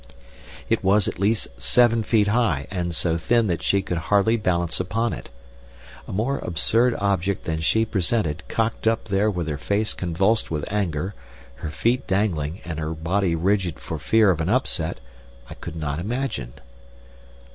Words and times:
It 0.67 0.83
was 0.83 1.07
at 1.07 1.19
least 1.19 1.47
seven 1.61 2.01
feet 2.01 2.29
high, 2.29 2.65
and 2.71 2.95
so 2.95 3.19
thin 3.19 3.45
that 3.45 3.61
she 3.61 3.83
could 3.83 3.99
hardly 4.09 4.35
balance 4.35 4.79
upon 4.79 5.13
it. 5.13 5.29
A 6.07 6.11
more 6.11 6.39
absurd 6.39 6.95
object 6.97 7.43
than 7.43 7.59
she 7.61 7.85
presented 7.85 8.41
cocked 8.47 8.87
up 8.87 9.09
there 9.09 9.29
with 9.29 9.47
her 9.47 9.59
face 9.59 9.93
convulsed 9.93 10.49
with 10.49 10.65
anger, 10.73 11.13
her 11.57 11.69
feet 11.69 12.07
dangling, 12.07 12.61
and 12.65 12.79
her 12.79 12.95
body 12.95 13.35
rigid 13.35 13.79
for 13.79 13.99
fear 13.99 14.31
of 14.31 14.41
an 14.41 14.49
upset, 14.49 14.99
I 15.47 15.53
could 15.53 15.75
not 15.75 15.99
imagine. 15.99 16.53